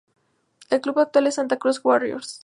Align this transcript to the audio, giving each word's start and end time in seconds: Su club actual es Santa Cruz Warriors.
Su 0.67 0.81
club 0.81 0.97
actual 0.97 1.27
es 1.27 1.35
Santa 1.35 1.57
Cruz 1.57 1.79
Warriors. 1.85 2.39